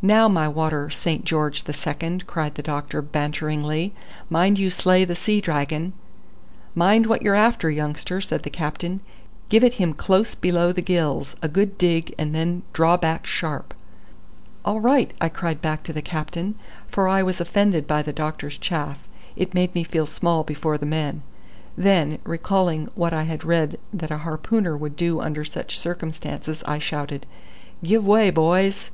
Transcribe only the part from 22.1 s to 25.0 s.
recalling what I had read that a harpooner would